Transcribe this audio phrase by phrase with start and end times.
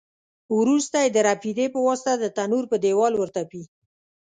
[0.59, 3.63] وروسته یې د رپېدې په واسطه د تنور په دېوال ورتپي.